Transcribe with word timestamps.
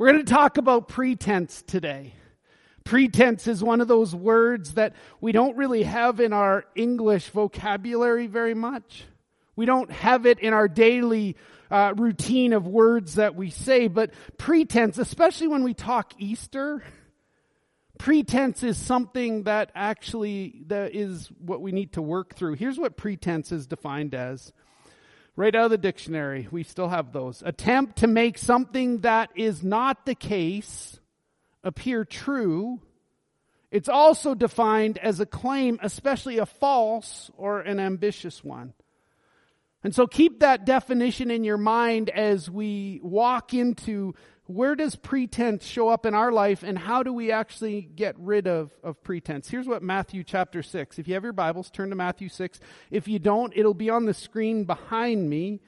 We're 0.00 0.12
going 0.12 0.24
to 0.24 0.32
talk 0.32 0.56
about 0.56 0.88
pretense 0.88 1.60
today. 1.60 2.14
Pretense 2.84 3.46
is 3.46 3.62
one 3.62 3.82
of 3.82 3.88
those 3.88 4.14
words 4.14 4.72
that 4.72 4.94
we 5.20 5.30
don't 5.30 5.58
really 5.58 5.82
have 5.82 6.20
in 6.20 6.32
our 6.32 6.64
English 6.74 7.28
vocabulary 7.28 8.26
very 8.26 8.54
much. 8.54 9.04
We 9.56 9.66
don't 9.66 9.90
have 9.90 10.24
it 10.24 10.38
in 10.38 10.54
our 10.54 10.68
daily 10.68 11.36
uh, 11.70 11.92
routine 11.98 12.54
of 12.54 12.66
words 12.66 13.16
that 13.16 13.34
we 13.34 13.50
say, 13.50 13.88
but 13.88 14.12
pretense, 14.38 14.96
especially 14.96 15.48
when 15.48 15.64
we 15.64 15.74
talk 15.74 16.14
Easter, 16.16 16.82
pretense 17.98 18.62
is 18.62 18.78
something 18.78 19.42
that 19.42 19.70
actually 19.74 20.62
that 20.68 20.94
is 20.94 21.30
what 21.40 21.60
we 21.60 21.72
need 21.72 21.92
to 21.92 22.00
work 22.00 22.36
through. 22.36 22.54
Here's 22.54 22.78
what 22.78 22.96
pretense 22.96 23.52
is 23.52 23.66
defined 23.66 24.14
as. 24.14 24.50
Right 25.36 25.54
out 25.54 25.66
of 25.66 25.70
the 25.70 25.78
dictionary, 25.78 26.48
we 26.50 26.62
still 26.62 26.88
have 26.88 27.12
those. 27.12 27.42
Attempt 27.44 27.98
to 27.98 28.06
make 28.06 28.36
something 28.36 29.00
that 29.00 29.30
is 29.34 29.62
not 29.62 30.04
the 30.04 30.14
case 30.14 30.98
appear 31.62 32.04
true. 32.04 32.80
It's 33.70 33.88
also 33.88 34.34
defined 34.34 34.98
as 34.98 35.20
a 35.20 35.26
claim, 35.26 35.78
especially 35.82 36.38
a 36.38 36.46
false 36.46 37.30
or 37.36 37.60
an 37.60 37.78
ambitious 37.78 38.42
one. 38.42 38.74
And 39.82 39.94
so 39.94 40.06
keep 40.06 40.40
that 40.40 40.66
definition 40.66 41.30
in 41.30 41.44
your 41.44 41.56
mind 41.56 42.10
as 42.10 42.50
we 42.50 43.00
walk 43.02 43.54
into 43.54 44.14
where 44.50 44.74
does 44.74 44.96
pretense 44.96 45.64
show 45.64 45.88
up 45.88 46.04
in 46.04 46.14
our 46.14 46.32
life 46.32 46.62
and 46.62 46.78
how 46.78 47.02
do 47.02 47.12
we 47.12 47.30
actually 47.30 47.82
get 47.82 48.18
rid 48.18 48.46
of, 48.46 48.72
of 48.82 49.02
pretense? 49.02 49.48
Here's 49.48 49.68
what 49.68 49.82
Matthew 49.82 50.24
chapter 50.24 50.62
6. 50.62 50.98
If 50.98 51.06
you 51.06 51.14
have 51.14 51.24
your 51.24 51.32
Bibles, 51.32 51.70
turn 51.70 51.90
to 51.90 51.96
Matthew 51.96 52.28
6. 52.28 52.58
If 52.90 53.06
you 53.06 53.18
don't, 53.18 53.52
it'll 53.56 53.74
be 53.74 53.90
on 53.90 54.06
the 54.06 54.14
screen 54.14 54.64
behind 54.64 55.30
me. 55.30 55.60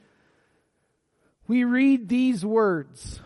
We 1.47 1.63
read 1.63 2.09
these 2.09 2.45
words. 2.45 3.21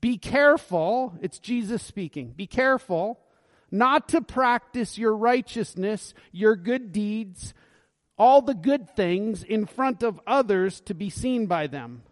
Be 0.00 0.16
careful, 0.16 1.14
it's 1.20 1.38
Jesus 1.38 1.82
speaking. 1.82 2.30
Be 2.30 2.46
careful 2.46 3.18
not 3.70 4.08
to 4.08 4.20
practice 4.20 4.98
your 4.98 5.16
righteousness, 5.16 6.14
your 6.32 6.56
good 6.56 6.92
deeds, 6.92 7.54
all 8.18 8.42
the 8.42 8.54
good 8.54 8.90
things 8.96 9.42
in 9.42 9.66
front 9.66 10.02
of 10.02 10.20
others 10.26 10.80
to 10.82 10.94
be 10.94 11.10
seen 11.10 11.46
by 11.46 11.66
them. 11.66 12.02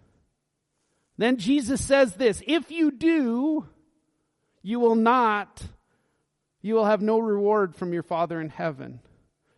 Then 1.18 1.36
Jesus 1.36 1.84
says 1.84 2.14
this, 2.14 2.42
if 2.46 2.70
you 2.70 2.92
do, 2.92 3.66
you 4.62 4.78
will 4.78 4.94
not, 4.94 5.62
you 6.62 6.74
will 6.74 6.84
have 6.84 7.02
no 7.02 7.18
reward 7.18 7.74
from 7.74 7.92
your 7.92 8.04
Father 8.04 8.40
in 8.40 8.50
heaven. 8.50 9.00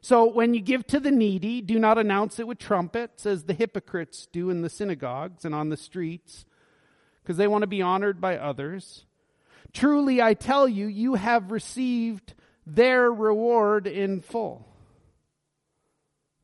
So 0.01 0.25
when 0.25 0.55
you 0.55 0.63
give 0.63 0.87
to 0.87 1.01
the 1.01 1.11
needy, 1.11 1.61
do 1.61 1.79
not 1.79 1.99
announce 1.99 2.39
it 2.39 2.47
with 2.47 2.59
trumpets, 2.59 3.27
as 3.27 3.45
the 3.45 3.53
hypocrites 3.53 4.27
do 4.33 4.49
in 4.49 4.63
the 4.63 4.71
synagogues 4.71 5.45
and 5.45 5.55
on 5.55 5.69
the 5.69 5.77
streets, 5.77 6.47
because 7.23 7.37
they 7.37 7.47
want 7.47 7.63
to 7.63 7.69
be 7.69 7.83
honored 7.83 8.19
by 8.19 8.39
others. 8.39 9.05
Truly 9.75 10.23
I 10.23 10.33
tell 10.33 10.67
you, 10.67 10.87
you 10.87 11.15
have 11.15 11.53
received 11.53 12.33
their 12.67 13.13
reward 13.13 13.87
in 13.87 14.23
full. 14.23 14.67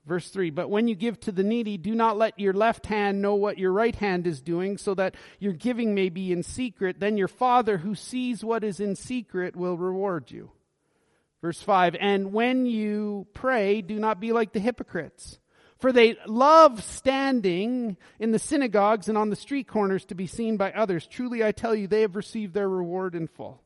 Verse 0.07 0.29
3 0.31 0.51
But 0.51 0.71
when 0.71 0.89
you 0.89 0.95
give 0.95 1.19
to 1.21 1.33
the 1.33 1.43
needy, 1.43 1.77
do 1.77 1.95
not 1.95 2.17
let 2.17 2.39
your 2.39 2.53
left 2.53 2.87
hand 2.87 3.21
know 3.21 3.35
what 3.35 3.59
your 3.59 3.73
right 3.73 3.95
hand 3.95 4.27
is 4.27 4.41
doing, 4.41 4.79
so 4.79 4.95
that 4.95 5.17
your 5.39 5.53
giving 5.53 5.95
may 5.95 6.09
be 6.09 6.33
in 6.33 6.43
secret. 6.43 7.01
Then 7.01 7.17
your 7.17 7.29
Father, 7.29 7.79
who 7.79 7.95
sees 7.95 8.45
what 8.45 8.65
is 8.65 8.81
in 8.81 8.95
secret, 8.95 9.57
will 9.57 9.77
reward 9.77 10.31
you. 10.31 10.53
Verse 11.43 11.61
5 11.61 11.97
And 11.99 12.33
when 12.33 12.67
you 12.67 13.27
pray, 13.35 13.83
do 13.83 13.99
not 13.99 14.21
be 14.21 14.33
like 14.33 14.53
the 14.53 14.61
hypocrites. 14.61 15.39
For 15.79 15.93
they 15.93 16.17
love 16.27 16.83
standing 16.83 17.99
in 18.19 18.33
the 18.33 18.39
synagogues 18.39 19.09
and 19.09 19.19
on 19.19 19.29
the 19.29 19.37
street 19.37 19.69
corners 19.69 20.07
to 20.07 20.15
be 20.15 20.27
seen 20.27 20.57
by 20.57 20.73
others. 20.73 21.07
Truly 21.07 21.45
I 21.45 21.53
tell 21.53 21.75
you, 21.75 21.87
they 21.87 22.01
have 22.01 22.17
received 22.17 22.55
their 22.55 22.69
reward 22.69 23.15
in 23.15 23.27
full. 23.27 23.63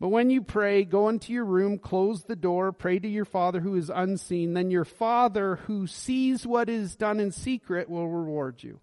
But 0.00 0.08
when 0.08 0.30
you 0.30 0.42
pray, 0.42 0.84
go 0.84 1.08
into 1.08 1.32
your 1.32 1.44
room, 1.44 1.78
close 1.78 2.22
the 2.22 2.36
door, 2.36 2.70
pray 2.70 3.00
to 3.00 3.08
your 3.08 3.24
Father 3.24 3.60
who 3.60 3.74
is 3.74 3.90
unseen. 3.90 4.54
Then 4.54 4.70
your 4.70 4.84
Father 4.84 5.56
who 5.66 5.88
sees 5.88 6.46
what 6.46 6.68
is 6.68 6.94
done 6.94 7.18
in 7.18 7.32
secret 7.32 7.90
will 7.90 8.08
reward 8.08 8.62
you. 8.62 8.78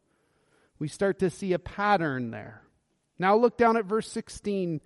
We 0.77 0.89
start 0.89 1.19
to 1.19 1.29
see 1.29 1.53
a 1.53 1.59
pattern 1.59 2.31
there. 2.31 2.63
Now 3.17 3.37
look 3.37 3.57
down 3.57 3.77
at 3.77 3.85
verse 3.85 4.11
16. 4.11 4.81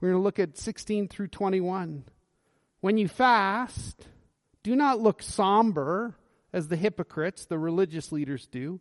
We're 0.00 0.10
going 0.10 0.20
to 0.20 0.24
look 0.24 0.38
at 0.38 0.56
16 0.56 1.08
through 1.08 1.28
21. 1.28 2.04
When 2.80 2.96
you 2.96 3.08
fast, 3.08 4.06
do 4.62 4.76
not 4.76 5.00
look 5.00 5.20
somber 5.22 6.16
as 6.52 6.68
the 6.68 6.76
hypocrites, 6.76 7.46
the 7.46 7.58
religious 7.58 8.12
leaders 8.12 8.46
do, 8.46 8.80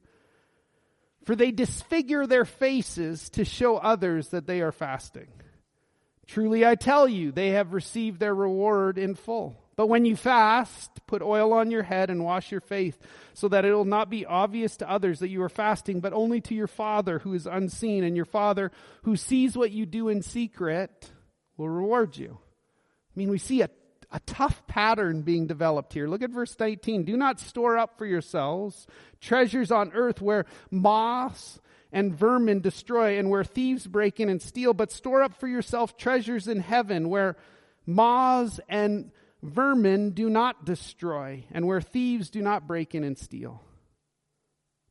for 1.25 1.35
they 1.35 1.51
disfigure 1.51 2.27
their 2.27 2.45
faces 2.45 3.29
to 3.31 3.45
show 3.45 3.77
others 3.77 4.29
that 4.29 4.45
they 4.45 4.61
are 4.61 4.71
fasting. 4.71 5.27
Truly 6.31 6.65
I 6.65 6.75
tell 6.75 7.09
you, 7.09 7.33
they 7.33 7.49
have 7.49 7.73
received 7.73 8.21
their 8.21 8.33
reward 8.33 8.97
in 8.97 9.15
full. 9.15 9.57
But 9.75 9.87
when 9.87 10.05
you 10.05 10.15
fast, 10.15 10.89
put 11.05 11.21
oil 11.21 11.51
on 11.51 11.71
your 11.71 11.83
head 11.83 12.09
and 12.09 12.23
wash 12.23 12.51
your 12.51 12.61
face, 12.61 12.97
so 13.33 13.49
that 13.49 13.65
it 13.65 13.73
will 13.73 13.83
not 13.83 14.09
be 14.09 14.25
obvious 14.25 14.77
to 14.77 14.89
others 14.89 15.19
that 15.19 15.27
you 15.27 15.43
are 15.43 15.49
fasting, 15.49 15.99
but 15.99 16.13
only 16.13 16.39
to 16.39 16.55
your 16.55 16.67
Father 16.67 17.19
who 17.19 17.33
is 17.33 17.45
unseen, 17.45 18.05
and 18.05 18.15
your 18.15 18.23
Father 18.23 18.71
who 19.03 19.17
sees 19.17 19.57
what 19.57 19.71
you 19.71 19.85
do 19.85 20.07
in 20.07 20.21
secret 20.21 21.11
will 21.57 21.67
reward 21.67 22.15
you. 22.15 22.37
I 22.39 23.19
mean, 23.19 23.29
we 23.29 23.37
see 23.37 23.61
a, 23.61 23.69
a 24.09 24.21
tough 24.21 24.65
pattern 24.67 25.23
being 25.23 25.47
developed 25.47 25.91
here. 25.91 26.07
Look 26.07 26.23
at 26.23 26.29
verse 26.29 26.55
19. 26.57 27.03
Do 27.03 27.17
not 27.17 27.41
store 27.41 27.77
up 27.77 27.97
for 27.97 28.05
yourselves 28.05 28.87
treasures 29.19 29.69
on 29.69 29.91
earth 29.91 30.21
where 30.21 30.45
moths 30.69 31.59
and 31.91 32.13
vermin 32.13 32.61
destroy, 32.61 33.17
and 33.19 33.29
where 33.29 33.43
thieves 33.43 33.85
break 33.85 34.19
in 34.19 34.29
and 34.29 34.41
steal, 34.41 34.73
but 34.73 34.91
store 34.91 35.23
up 35.23 35.39
for 35.39 35.47
yourself 35.47 35.97
treasures 35.97 36.47
in 36.47 36.59
heaven, 36.59 37.09
where 37.09 37.35
moths 37.85 38.59
and 38.69 39.11
vermin 39.43 40.11
do 40.11 40.29
not 40.29 40.65
destroy, 40.65 41.43
and 41.51 41.67
where 41.67 41.81
thieves 41.81 42.29
do 42.29 42.41
not 42.41 42.67
break 42.67 42.95
in 42.95 43.03
and 43.03 43.17
steal. 43.17 43.61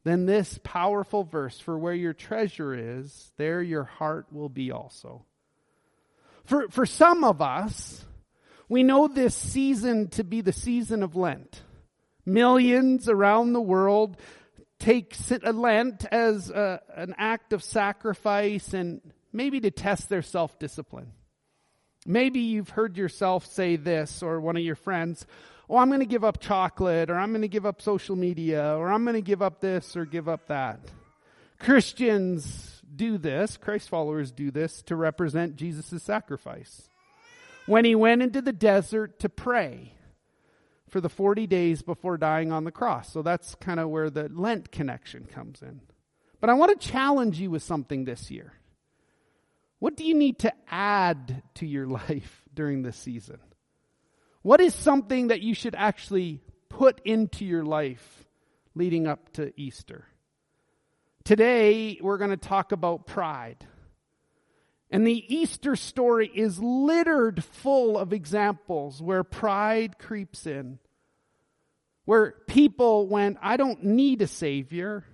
Then 0.05 0.27
this 0.27 0.59
powerful 0.62 1.25
verse, 1.25 1.59
for 1.59 1.78
where 1.78 1.94
your 1.94 2.15
treasure 2.15 2.75
is, 2.75 3.33
there 3.37 3.62
your 3.62 3.84
heart 3.84 4.27
will 4.33 4.49
be 4.49 4.71
also. 4.71 5.25
For, 6.44 6.69
for 6.69 6.87
some 6.87 7.22
of 7.22 7.43
us, 7.43 8.05
we 8.69 8.83
know 8.83 9.09
this 9.09 9.34
season 9.34 10.09
to 10.10 10.25
be 10.25 10.41
the 10.41 10.53
season 10.53 11.03
of 11.03 11.16
Lent. 11.16 11.62
Millions 12.25 13.09
around 13.09 13.53
the 13.53 13.60
world 13.60 14.16
take 14.81 15.15
uh, 15.31 15.53
Lent 15.53 16.05
as 16.07 16.51
a, 16.51 16.81
an 16.97 17.15
act 17.17 17.53
of 17.53 17.63
sacrifice 17.63 18.75
and 18.75 19.01
maybe 19.33 19.61
to 19.61 19.71
test 19.71 20.09
their 20.09 20.23
self 20.23 20.59
discipline. 20.59 21.13
Maybe 22.07 22.41
you've 22.41 22.71
heard 22.71 22.97
yourself 22.97 23.47
say 23.47 23.77
this 23.77 24.23
or 24.23 24.41
one 24.41 24.57
of 24.57 24.63
your 24.63 24.75
friends, 24.75 25.27
Oh, 25.69 25.77
I'm 25.77 25.89
going 25.89 26.01
to 26.01 26.07
give 26.07 26.25
up 26.25 26.41
chocolate 26.41 27.11
or 27.11 27.15
I'm 27.15 27.31
going 27.31 27.43
to 27.43 27.49
give 27.49 27.65
up 27.65 27.81
social 27.81 28.17
media 28.17 28.77
or 28.77 28.91
I'm 28.91 29.05
going 29.05 29.15
to 29.15 29.21
give 29.21 29.41
up 29.41 29.61
this 29.61 29.97
or 29.97 30.05
give 30.05 30.29
up 30.29 30.49
that. 30.49 30.81
Christians 31.61 32.83
do 32.97 33.19
this, 33.19 33.57
Christ 33.57 33.89
followers 33.89 34.33
do 34.33 34.51
this 34.51 34.83
to 34.83 34.97
represent 34.97 35.55
Jesus' 35.55 36.03
sacrifice. 36.03 36.89
When 37.67 37.85
he 37.85 37.95
went 37.95 38.23
into 38.23 38.43
the 38.43 38.53
desert 38.53 39.21
to 39.21 39.29
pray, 39.29 39.93
for 40.91 41.01
the 41.01 41.09
40 41.09 41.47
days 41.47 41.83
before 41.83 42.17
dying 42.17 42.53
on 42.53 42.65
the 42.65 42.73
cross. 42.73 43.12
So 43.12 43.23
that's 43.23 43.55
kind 43.56 43.81
of 43.81 43.89
where 43.89 44.11
the 44.11 44.28
Lent 44.28 44.71
connection 44.71 45.25
comes 45.25 45.62
in. 45.62 45.81
But 46.41 46.51
I 46.51 46.55
want 46.55 46.78
to 46.78 46.89
challenge 46.89 47.39
you 47.39 47.51
with 47.51 47.62
something 47.62 48.05
this 48.05 48.31
year. 48.31 48.53
What 49.78 49.97
do 49.97 50.05
you 50.05 50.15
need 50.15 50.41
to 50.41 50.53
add 50.69 51.43
to 51.55 51.67
your 51.67 51.87
life 52.09 52.43
during 52.55 52.83
this 52.83 52.97
season? 52.97 53.39
What 54.43 54.61
is 54.61 54.75
something 54.75 55.28
that 55.28 55.43
you 55.43 55.55
should 55.55 55.75
actually 55.75 56.41
put 56.69 57.01
into 57.05 57.45
your 57.45 57.65
life 57.65 58.27
leading 58.75 59.07
up 59.07 59.33
to 59.34 59.53
Easter? 59.61 60.07
Today, 61.25 61.99
we're 62.01 62.19
going 62.19 62.31
to 62.31 62.37
talk 62.37 62.72
about 62.72 63.07
pride. 63.07 63.67
And 64.91 65.07
the 65.07 65.25
Easter 65.34 65.77
story 65.77 66.31
is 66.34 66.59
littered 66.59 67.45
full 67.45 67.97
of 67.97 68.13
examples 68.13 69.01
where 69.01 69.22
pride 69.22 69.98
creeps 69.98 70.47
in. 70.47 70.78
Where 72.07 72.33
people 72.48 73.07
went, 73.07 73.39
I 73.41 73.57
don't 73.57 73.84
need 73.84 74.21
a 74.21 74.27
Savior. 74.27 75.04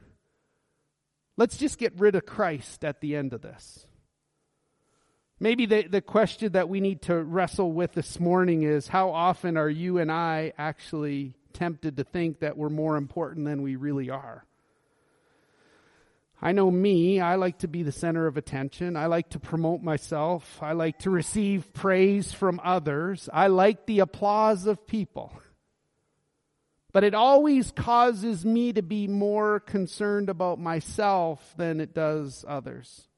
Let's 1.36 1.58
just 1.58 1.78
get 1.78 1.98
rid 1.98 2.14
of 2.14 2.24
Christ 2.24 2.84
at 2.84 3.02
the 3.02 3.16
end 3.16 3.34
of 3.34 3.42
this. 3.42 3.84
Maybe 5.38 5.66
the, 5.66 5.82
the 5.86 6.00
question 6.00 6.52
that 6.52 6.70
we 6.70 6.80
need 6.80 7.02
to 7.02 7.22
wrestle 7.22 7.70
with 7.70 7.92
this 7.92 8.18
morning 8.18 8.62
is 8.62 8.88
how 8.88 9.10
often 9.10 9.58
are 9.58 9.68
you 9.68 9.98
and 9.98 10.10
I 10.10 10.54
actually 10.56 11.34
tempted 11.52 11.98
to 11.98 12.04
think 12.04 12.40
that 12.40 12.56
we're 12.56 12.70
more 12.70 12.96
important 12.96 13.44
than 13.44 13.60
we 13.60 13.76
really 13.76 14.08
are? 14.08 14.45
I 16.40 16.52
know 16.52 16.70
me, 16.70 17.18
I 17.18 17.36
like 17.36 17.58
to 17.60 17.68
be 17.68 17.82
the 17.82 17.92
center 17.92 18.26
of 18.26 18.36
attention. 18.36 18.96
I 18.96 19.06
like 19.06 19.30
to 19.30 19.40
promote 19.40 19.82
myself. 19.82 20.58
I 20.60 20.72
like 20.72 20.98
to 21.00 21.10
receive 21.10 21.72
praise 21.72 22.32
from 22.32 22.60
others. 22.62 23.30
I 23.32 23.46
like 23.46 23.86
the 23.86 24.00
applause 24.00 24.66
of 24.66 24.86
people. 24.86 25.32
But 26.92 27.04
it 27.04 27.14
always 27.14 27.72
causes 27.72 28.44
me 28.44 28.72
to 28.74 28.82
be 28.82 29.08
more 29.08 29.60
concerned 29.60 30.28
about 30.28 30.58
myself 30.58 31.54
than 31.56 31.80
it 31.80 31.94
does 31.94 32.44
others. 32.46 33.08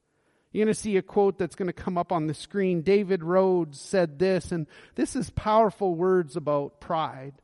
You're 0.51 0.65
going 0.65 0.73
to 0.73 0.79
see 0.79 0.97
a 0.97 1.01
quote 1.01 1.37
that's 1.37 1.55
going 1.55 1.67
to 1.67 1.73
come 1.73 1.97
up 1.97 2.11
on 2.11 2.27
the 2.27 2.33
screen. 2.33 2.81
David 2.81 3.23
Rhodes 3.23 3.79
said 3.79 4.17
this, 4.17 4.51
and 4.51 4.65
this 4.95 5.15
is 5.15 5.29
powerful 5.29 5.93
words 5.93 6.35
about 6.35 6.81
pride. 6.81 7.35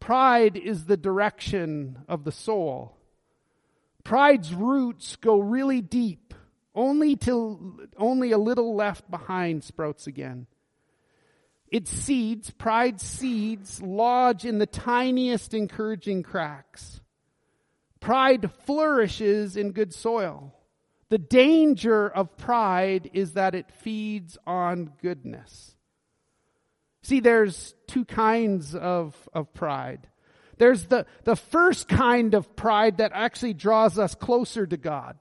Pride 0.00 0.56
is 0.56 0.86
the 0.86 0.96
direction 0.96 1.98
of 2.08 2.24
the 2.24 2.32
soul. 2.32 2.96
Pride's 4.04 4.52
roots 4.52 5.16
go 5.16 5.38
really 5.38 5.80
deep, 5.80 6.34
only 6.74 7.16
till 7.16 7.78
only 7.96 8.32
a 8.32 8.38
little 8.38 8.74
left 8.74 9.10
behind 9.10 9.64
sprouts 9.64 10.06
again. 10.06 10.46
Its 11.70 11.90
seeds, 11.90 12.50
pride's 12.50 13.02
seeds, 13.02 13.80
lodge 13.80 14.44
in 14.44 14.58
the 14.58 14.66
tiniest 14.66 15.54
encouraging 15.54 16.22
cracks. 16.22 17.00
Pride 18.00 18.50
flourishes 18.66 19.56
in 19.56 19.72
good 19.72 19.94
soil. 19.94 20.52
The 21.08 21.18
danger 21.18 22.08
of 22.08 22.36
pride 22.36 23.10
is 23.12 23.34
that 23.34 23.54
it 23.54 23.70
feeds 23.70 24.36
on 24.46 24.92
goodness. 25.00 25.76
See, 27.02 27.20
there's 27.20 27.74
two 27.86 28.04
kinds 28.04 28.74
of, 28.74 29.16
of 29.32 29.52
pride. 29.54 30.08
There's 30.62 30.86
the, 30.86 31.06
the 31.24 31.34
first 31.34 31.88
kind 31.88 32.34
of 32.34 32.54
pride 32.54 32.98
that 32.98 33.10
actually 33.12 33.52
draws 33.52 33.98
us 33.98 34.14
closer 34.14 34.64
to 34.64 34.76
God. 34.76 35.16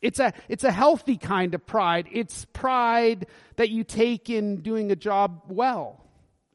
It's 0.00 0.18
a, 0.18 0.32
it's 0.48 0.64
a 0.64 0.72
healthy 0.72 1.18
kind 1.18 1.54
of 1.54 1.66
pride. 1.66 2.08
It's 2.10 2.46
pride 2.54 3.26
that 3.56 3.68
you 3.68 3.84
take 3.84 4.30
in 4.30 4.62
doing 4.62 4.90
a 4.90 4.96
job 4.96 5.42
well. 5.48 6.02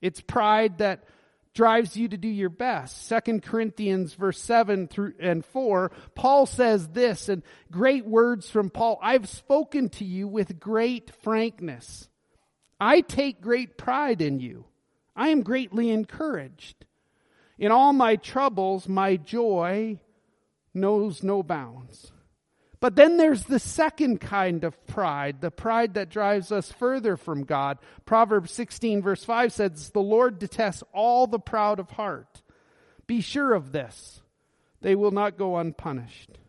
It's 0.01 0.19
pride 0.19 0.79
that 0.79 1.03
drives 1.53 1.95
you 1.95 2.07
to 2.07 2.17
do 2.17 2.27
your 2.27 2.49
best. 2.49 3.05
Second 3.05 3.43
Corinthians 3.43 4.15
verse 4.15 4.41
7 4.41 4.87
through 4.87 5.13
and 5.19 5.45
4, 5.45 5.91
Paul 6.15 6.47
says 6.47 6.87
this, 6.87 7.29
and 7.29 7.43
great 7.69 8.07
words 8.07 8.49
from 8.49 8.71
Paul, 8.71 8.97
I've 9.03 9.29
spoken 9.29 9.89
to 9.89 10.05
you 10.05 10.27
with 10.27 10.59
great 10.59 11.11
frankness. 11.21 12.09
I 12.79 13.01
take 13.01 13.41
great 13.41 13.77
pride 13.77 14.23
in 14.23 14.39
you. 14.39 14.65
I 15.15 15.27
am 15.27 15.43
greatly 15.43 15.91
encouraged. 15.91 16.83
In 17.61 17.71
all 17.71 17.93
my 17.93 18.15
troubles, 18.15 18.89
my 18.89 19.17
joy 19.17 19.99
knows 20.73 21.21
no 21.21 21.43
bounds. 21.43 22.11
But 22.79 22.95
then 22.95 23.17
there's 23.17 23.43
the 23.43 23.59
second 23.59 24.19
kind 24.19 24.63
of 24.63 24.87
pride, 24.87 25.41
the 25.41 25.51
pride 25.51 25.93
that 25.93 26.09
drives 26.09 26.51
us 26.51 26.71
further 26.71 27.15
from 27.15 27.43
God. 27.43 27.77
Proverbs 28.03 28.49
16 28.51 29.03
verse 29.03 29.23
5 29.23 29.53
says, 29.53 29.91
The 29.91 30.01
Lord 30.01 30.39
detests 30.39 30.81
all 30.91 31.27
the 31.27 31.37
proud 31.37 31.79
of 31.79 31.91
heart. 31.91 32.41
Be 33.05 33.21
sure 33.21 33.53
of 33.53 33.71
this. 33.71 34.23
They 34.81 34.95
will 34.95 35.11
not 35.11 35.37
go 35.37 35.57
unpunished. 35.57 36.39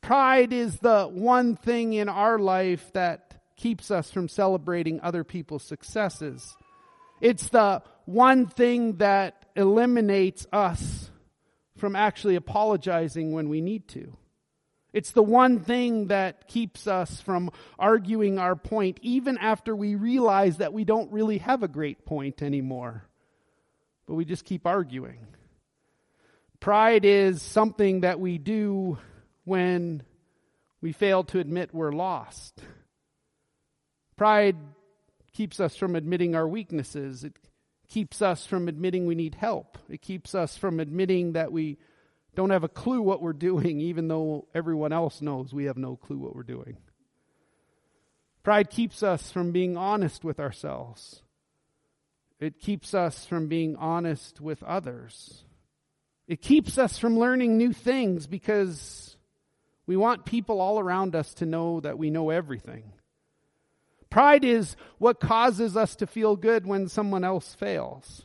Pride 0.00 0.54
is 0.54 0.78
the 0.78 1.04
one 1.04 1.56
thing 1.56 1.92
in 1.92 2.08
our 2.08 2.38
life 2.38 2.90
that 2.94 3.34
keeps 3.56 3.90
us 3.90 4.10
from 4.10 4.28
celebrating 4.30 4.98
other 5.02 5.24
people's 5.24 5.64
successes. 5.64 6.56
It's 7.20 7.50
the 7.50 7.82
one 8.06 8.46
thing 8.46 8.96
that 8.96 9.45
eliminates 9.56 10.46
us 10.52 11.10
from 11.76 11.96
actually 11.96 12.36
apologizing 12.36 13.32
when 13.32 13.48
we 13.48 13.60
need 13.60 13.88
to. 13.88 14.16
It's 14.92 15.10
the 15.10 15.22
one 15.22 15.60
thing 15.60 16.06
that 16.06 16.48
keeps 16.48 16.86
us 16.86 17.20
from 17.20 17.50
arguing 17.78 18.38
our 18.38 18.56
point, 18.56 18.98
even 19.02 19.36
after 19.36 19.76
we 19.76 19.94
realize 19.94 20.56
that 20.56 20.72
we 20.72 20.84
don't 20.84 21.12
really 21.12 21.38
have 21.38 21.62
a 21.62 21.68
great 21.68 22.06
point 22.06 22.42
anymore. 22.42 23.04
But 24.06 24.14
we 24.14 24.24
just 24.24 24.44
keep 24.44 24.66
arguing. 24.66 25.26
Pride 26.60 27.04
is 27.04 27.42
something 27.42 28.00
that 28.00 28.20
we 28.20 28.38
do 28.38 28.98
when 29.44 30.02
we 30.80 30.92
fail 30.92 31.24
to 31.24 31.40
admit 31.40 31.74
we're 31.74 31.92
lost. 31.92 32.58
Pride 34.16 34.56
keeps 35.34 35.60
us 35.60 35.76
from 35.76 35.94
admitting 35.94 36.34
our 36.34 36.48
weaknesses. 36.48 37.24
It 37.24 37.34
keeps 37.88 38.22
us 38.22 38.46
from 38.46 38.68
admitting 38.68 39.06
we 39.06 39.14
need 39.14 39.34
help. 39.34 39.78
It 39.88 40.02
keeps 40.02 40.34
us 40.34 40.56
from 40.56 40.80
admitting 40.80 41.32
that 41.32 41.52
we 41.52 41.78
don't 42.34 42.50
have 42.50 42.64
a 42.64 42.68
clue 42.68 43.02
what 43.02 43.22
we're 43.22 43.32
doing, 43.32 43.80
even 43.80 44.08
though 44.08 44.46
everyone 44.54 44.92
else 44.92 45.22
knows 45.22 45.52
we 45.52 45.64
have 45.64 45.76
no 45.76 45.96
clue 45.96 46.18
what 46.18 46.36
we're 46.36 46.42
doing. 46.42 46.76
Pride 48.42 48.70
keeps 48.70 49.02
us 49.02 49.32
from 49.32 49.50
being 49.50 49.76
honest 49.76 50.22
with 50.22 50.38
ourselves. 50.38 51.22
It 52.38 52.60
keeps 52.60 52.94
us 52.94 53.24
from 53.24 53.48
being 53.48 53.76
honest 53.76 54.40
with 54.40 54.62
others. 54.62 55.42
It 56.28 56.42
keeps 56.42 56.78
us 56.78 56.98
from 56.98 57.18
learning 57.18 57.56
new 57.56 57.72
things 57.72 58.26
because 58.26 59.16
we 59.86 59.96
want 59.96 60.24
people 60.24 60.60
all 60.60 60.78
around 60.78 61.16
us 61.16 61.32
to 61.34 61.46
know 61.46 61.80
that 61.80 61.98
we 61.98 62.10
know 62.10 62.30
everything. 62.30 62.92
Pride 64.16 64.46
is 64.46 64.76
what 64.96 65.20
causes 65.20 65.76
us 65.76 65.94
to 65.96 66.06
feel 66.06 66.36
good 66.36 66.66
when 66.66 66.88
someone 66.88 67.22
else 67.22 67.54
fails. 67.54 68.24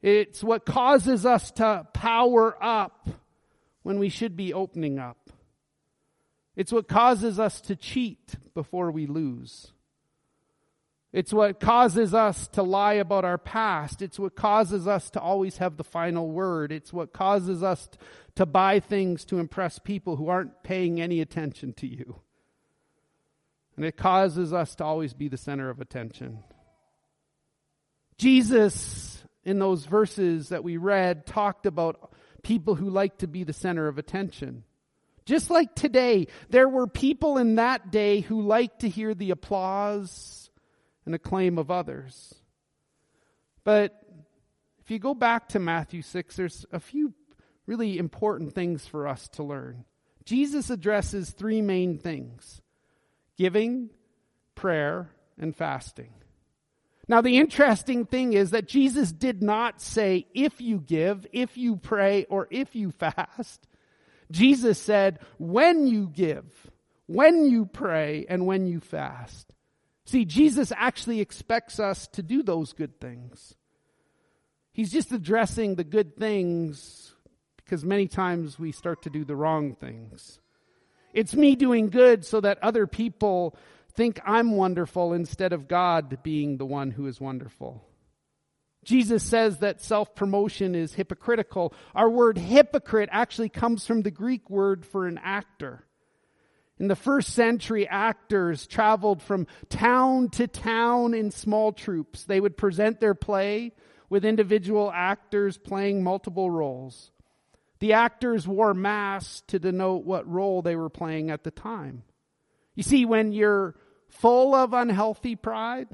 It's 0.00 0.44
what 0.44 0.64
causes 0.64 1.26
us 1.26 1.50
to 1.50 1.88
power 1.92 2.56
up 2.62 3.08
when 3.82 3.98
we 3.98 4.08
should 4.08 4.36
be 4.36 4.54
opening 4.54 5.00
up. 5.00 5.30
It's 6.54 6.70
what 6.70 6.86
causes 6.86 7.40
us 7.40 7.60
to 7.62 7.74
cheat 7.74 8.36
before 8.54 8.92
we 8.92 9.08
lose. 9.08 9.72
It's 11.12 11.32
what 11.32 11.58
causes 11.58 12.14
us 12.14 12.46
to 12.52 12.62
lie 12.62 12.94
about 12.94 13.24
our 13.24 13.38
past. 13.38 14.00
It's 14.00 14.16
what 14.16 14.36
causes 14.36 14.86
us 14.86 15.10
to 15.10 15.20
always 15.20 15.56
have 15.56 15.76
the 15.76 15.82
final 15.82 16.30
word. 16.30 16.70
It's 16.70 16.92
what 16.92 17.12
causes 17.12 17.64
us 17.64 17.88
to 18.36 18.46
buy 18.46 18.78
things 18.78 19.24
to 19.24 19.40
impress 19.40 19.80
people 19.80 20.14
who 20.14 20.28
aren't 20.28 20.62
paying 20.62 21.00
any 21.00 21.20
attention 21.20 21.72
to 21.78 21.88
you. 21.88 22.20
And 23.76 23.84
it 23.84 23.96
causes 23.96 24.52
us 24.52 24.74
to 24.76 24.84
always 24.84 25.12
be 25.12 25.28
the 25.28 25.36
center 25.36 25.68
of 25.68 25.80
attention. 25.80 26.42
Jesus 28.18 29.22
in 29.44 29.58
those 29.58 29.84
verses 29.84 30.48
that 30.48 30.64
we 30.64 30.76
read 30.76 31.26
talked 31.26 31.66
about 31.66 32.12
people 32.42 32.74
who 32.74 32.88
like 32.88 33.18
to 33.18 33.26
be 33.26 33.44
the 33.44 33.52
center 33.52 33.86
of 33.86 33.98
attention. 33.98 34.64
Just 35.26 35.50
like 35.50 35.74
today, 35.74 36.28
there 36.48 36.68
were 36.68 36.86
people 36.86 37.36
in 37.36 37.56
that 37.56 37.90
day 37.90 38.20
who 38.20 38.42
liked 38.42 38.80
to 38.80 38.88
hear 38.88 39.14
the 39.14 39.30
applause 39.30 40.50
and 41.04 41.14
acclaim 41.14 41.58
of 41.58 41.70
others. 41.70 42.34
But 43.64 44.00
if 44.78 44.90
you 44.90 44.98
go 44.98 45.14
back 45.14 45.48
to 45.50 45.58
Matthew 45.58 46.02
6, 46.02 46.36
there's 46.36 46.64
a 46.72 46.80
few 46.80 47.12
really 47.66 47.98
important 47.98 48.54
things 48.54 48.86
for 48.86 49.08
us 49.08 49.28
to 49.30 49.42
learn. 49.42 49.84
Jesus 50.24 50.70
addresses 50.70 51.30
three 51.30 51.60
main 51.60 51.98
things 51.98 52.62
giving, 53.36 53.90
prayer, 54.54 55.10
and 55.38 55.54
fasting. 55.54 56.12
Now, 57.08 57.20
the 57.20 57.38
interesting 57.38 58.04
thing 58.04 58.32
is 58.32 58.50
that 58.50 58.66
Jesus 58.66 59.12
did 59.12 59.42
not 59.42 59.80
say, 59.80 60.26
if 60.34 60.60
you 60.60 60.78
give, 60.78 61.26
if 61.32 61.56
you 61.56 61.76
pray, 61.76 62.24
or 62.24 62.48
if 62.50 62.74
you 62.74 62.90
fast. 62.90 63.66
Jesus 64.30 64.80
said, 64.80 65.20
when 65.38 65.86
you 65.86 66.08
give, 66.12 66.70
when 67.06 67.46
you 67.46 67.66
pray, 67.66 68.26
and 68.28 68.44
when 68.44 68.66
you 68.66 68.80
fast. 68.80 69.54
See, 70.04 70.24
Jesus 70.24 70.72
actually 70.76 71.20
expects 71.20 71.78
us 71.78 72.08
to 72.08 72.22
do 72.22 72.42
those 72.42 72.72
good 72.72 73.00
things. 73.00 73.54
He's 74.72 74.92
just 74.92 75.12
addressing 75.12 75.76
the 75.76 75.84
good 75.84 76.16
things 76.16 77.14
because 77.56 77.84
many 77.84 78.08
times 78.08 78.58
we 78.58 78.72
start 78.72 79.02
to 79.02 79.10
do 79.10 79.24
the 79.24 79.36
wrong 79.36 79.74
things. 79.74 80.40
It's 81.16 81.34
me 81.34 81.56
doing 81.56 81.88
good 81.88 82.26
so 82.26 82.42
that 82.42 82.62
other 82.62 82.86
people 82.86 83.56
think 83.94 84.20
I'm 84.26 84.54
wonderful 84.54 85.14
instead 85.14 85.54
of 85.54 85.66
God 85.66 86.22
being 86.22 86.58
the 86.58 86.66
one 86.66 86.90
who 86.90 87.06
is 87.06 87.18
wonderful. 87.18 87.82
Jesus 88.84 89.22
says 89.24 89.58
that 89.58 89.80
self 89.80 90.14
promotion 90.14 90.74
is 90.74 90.92
hypocritical. 90.92 91.72
Our 91.94 92.10
word 92.10 92.36
hypocrite 92.36 93.08
actually 93.10 93.48
comes 93.48 93.86
from 93.86 94.02
the 94.02 94.10
Greek 94.10 94.50
word 94.50 94.84
for 94.84 95.06
an 95.06 95.18
actor. 95.24 95.86
In 96.78 96.86
the 96.86 96.94
first 96.94 97.30
century, 97.30 97.88
actors 97.88 98.66
traveled 98.66 99.22
from 99.22 99.46
town 99.70 100.28
to 100.32 100.46
town 100.46 101.14
in 101.14 101.30
small 101.30 101.72
troupes. 101.72 102.24
They 102.24 102.40
would 102.40 102.58
present 102.58 103.00
their 103.00 103.14
play 103.14 103.72
with 104.10 104.26
individual 104.26 104.92
actors 104.94 105.56
playing 105.56 106.04
multiple 106.04 106.50
roles. 106.50 107.10
The 107.78 107.92
actors 107.92 108.48
wore 108.48 108.74
masks 108.74 109.42
to 109.48 109.58
denote 109.58 110.04
what 110.04 110.30
role 110.30 110.62
they 110.62 110.76
were 110.76 110.88
playing 110.88 111.30
at 111.30 111.44
the 111.44 111.50
time. 111.50 112.04
You 112.74 112.82
see, 112.82 113.04
when 113.04 113.32
you're 113.32 113.74
full 114.08 114.54
of 114.54 114.72
unhealthy 114.72 115.36
pride. 115.36 115.88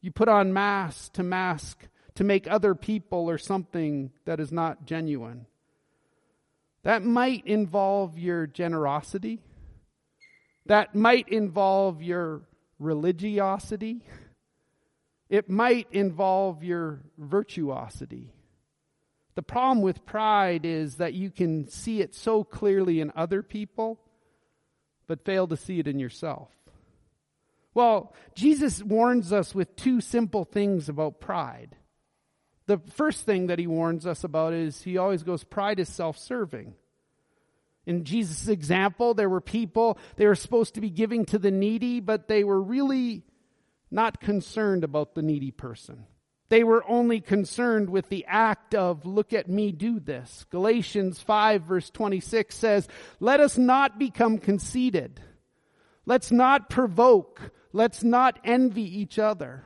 You 0.00 0.10
put 0.10 0.28
on 0.28 0.52
masks 0.52 1.08
to 1.10 1.22
mask, 1.22 1.88
to 2.14 2.24
make 2.24 2.50
other 2.50 2.74
people 2.74 3.28
or 3.30 3.38
something 3.38 4.10
that 4.24 4.40
is 4.40 4.50
not 4.50 4.86
genuine. 4.86 5.46
That 6.82 7.04
might 7.04 7.46
involve 7.46 8.18
your 8.18 8.46
generosity. 8.46 9.40
That 10.66 10.94
might 10.94 11.28
involve 11.28 12.02
your 12.02 12.42
religiosity. 12.78 14.02
It 15.28 15.50
might 15.50 15.86
involve 15.92 16.64
your 16.64 17.02
virtuosity. 17.18 18.32
The 19.34 19.42
problem 19.42 19.82
with 19.82 20.04
pride 20.04 20.64
is 20.64 20.96
that 20.96 21.14
you 21.14 21.30
can 21.30 21.68
see 21.68 22.00
it 22.00 22.14
so 22.14 22.44
clearly 22.44 23.00
in 23.00 23.12
other 23.14 23.42
people 23.42 24.00
but 25.10 25.24
fail 25.24 25.48
to 25.48 25.56
see 25.56 25.80
it 25.80 25.88
in 25.88 25.98
yourself. 25.98 26.50
Well, 27.74 28.14
Jesus 28.36 28.80
warns 28.80 29.32
us 29.32 29.52
with 29.52 29.74
two 29.74 30.00
simple 30.00 30.44
things 30.44 30.88
about 30.88 31.20
pride. 31.20 31.74
The 32.66 32.78
first 32.78 33.26
thing 33.26 33.48
that 33.48 33.58
he 33.58 33.66
warns 33.66 34.06
us 34.06 34.22
about 34.22 34.52
is 34.52 34.82
he 34.82 34.98
always 34.98 35.24
goes, 35.24 35.42
pride 35.42 35.80
is 35.80 35.88
self 35.88 36.16
serving. 36.16 36.74
In 37.86 38.04
Jesus' 38.04 38.46
example, 38.46 39.14
there 39.14 39.28
were 39.28 39.40
people, 39.40 39.98
they 40.14 40.26
were 40.26 40.36
supposed 40.36 40.74
to 40.74 40.80
be 40.80 40.90
giving 40.90 41.24
to 41.26 41.40
the 41.40 41.50
needy, 41.50 41.98
but 41.98 42.28
they 42.28 42.44
were 42.44 42.62
really 42.62 43.24
not 43.90 44.20
concerned 44.20 44.84
about 44.84 45.16
the 45.16 45.22
needy 45.22 45.50
person. 45.50 46.06
They 46.50 46.64
were 46.64 46.84
only 46.86 47.20
concerned 47.20 47.88
with 47.90 48.08
the 48.08 48.26
act 48.28 48.74
of, 48.74 49.06
look 49.06 49.32
at 49.32 49.48
me 49.48 49.70
do 49.70 50.00
this. 50.00 50.44
Galatians 50.50 51.20
5 51.20 51.62
verse 51.62 51.90
26 51.90 52.54
says, 52.54 52.88
let 53.20 53.40
us 53.40 53.56
not 53.56 53.98
become 53.98 54.36
conceited. 54.36 55.20
Let's 56.06 56.32
not 56.32 56.68
provoke. 56.68 57.52
Let's 57.72 58.02
not 58.02 58.40
envy 58.44 58.98
each 59.00 59.18
other. 59.18 59.64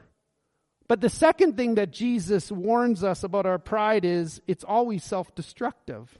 But 0.86 1.00
the 1.00 1.08
second 1.08 1.56
thing 1.56 1.76
that 1.76 1.90
Jesus 1.90 2.52
warns 2.52 3.02
us 3.02 3.24
about 3.24 3.46
our 3.46 3.58
pride 3.58 4.04
is 4.04 4.42
it's 4.46 4.64
always 4.64 5.02
self-destructive. 5.04 6.18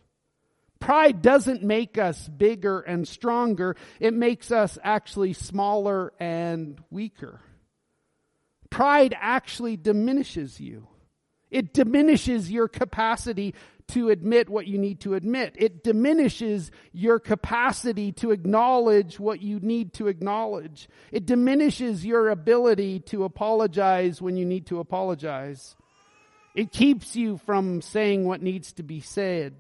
Pride 0.81 1.21
doesn't 1.21 1.63
make 1.63 1.99
us 1.99 2.27
bigger 2.27 2.81
and 2.81 3.07
stronger. 3.07 3.77
It 4.01 4.15
makes 4.15 4.51
us 4.51 4.79
actually 4.83 5.35
smaller 5.35 6.15
and 6.19 6.83
weaker. 6.91 7.43
Pride 8.75 9.17
actually 9.21 9.77
diminishes 9.77 10.59
you. 10.59 10.89
It 11.49 11.73
diminishes 11.73 12.51
your 12.51 12.67
capacity 12.67 13.55
to 13.87 14.11
admit 14.11 14.49
what 14.49 14.67
you 14.67 14.79
need 14.79 14.99
to 15.03 15.15
admit. 15.15 15.55
It 15.57 15.85
diminishes 15.85 16.73
your 16.93 17.21
capacity 17.21 18.11
to 18.15 18.33
acknowledge 18.33 19.21
what 19.21 19.41
you 19.41 19.61
need 19.61 19.93
to 19.95 20.09
acknowledge. 20.09 20.89
It 21.13 21.25
diminishes 21.25 22.05
your 22.05 22.31
ability 22.31 22.99
to 23.11 23.23
apologize 23.23 24.21
when 24.21 24.37
you 24.37 24.45
need 24.45 24.67
to 24.67 24.81
apologize. 24.81 25.77
It 26.57 26.73
keeps 26.73 27.15
you 27.15 27.39
from 27.47 27.81
saying 27.81 28.25
what 28.25 28.43
needs 28.43 28.73
to 28.73 28.83
be 28.83 28.99
said. 28.99 29.55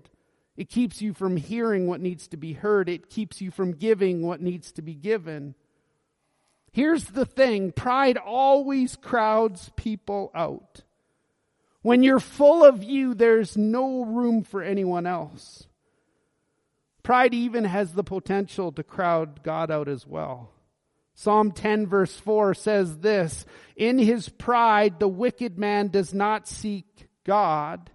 It 0.56 0.68
keeps 0.68 1.00
you 1.00 1.14
from 1.14 1.37
hearing 1.37 1.87
what 1.87 2.00
needs 2.00 2.26
to 2.28 2.37
be 2.37 2.54
heard. 2.54 2.88
It 2.88 3.11
keeps 3.11 3.40
you 3.40 3.52
from 3.52 3.75
giving 3.75 4.26
what 4.26 4.40
needs 4.40 4.73
to 4.73 4.83
be 4.83 4.94
given. 4.94 5.54
Here's 6.75 7.04
the 7.04 7.25
thing 7.25 7.71
pride 7.71 8.16
always 8.16 8.97
crowds 8.97 9.71
people 9.76 10.33
out. 10.35 10.83
When 11.83 12.02
you're 12.02 12.19
full 12.19 12.64
of 12.64 12.83
you, 12.83 13.14
there's 13.14 13.57
no 13.57 14.04
room 14.04 14.43
for 14.43 14.61
anyone 14.61 15.07
else. 15.07 15.69
Pride 17.04 17.33
even 17.33 17.62
has 17.62 17.93
the 17.93 18.02
potential 18.02 18.73
to 18.73 18.83
crowd 18.83 19.45
God 19.45 19.71
out 19.71 19.87
as 19.87 20.04
well. 20.04 20.50
Psalm 21.14 21.52
10 21.52 21.87
verse 21.87 22.16
4 22.16 22.54
says 22.54 22.99
this, 22.99 23.47
In 23.76 24.00
his 24.00 24.28
pride, 24.28 24.99
the 24.99 25.07
wicked 25.07 25.57
man 25.57 25.88
does 25.88 26.12
not 26.12 26.49
seek 26.49 27.07
God. 27.23 27.88